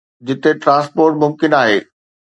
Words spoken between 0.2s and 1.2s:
جتي ٽرانسپورٽ